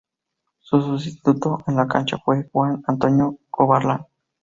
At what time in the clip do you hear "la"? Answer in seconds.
1.75-1.85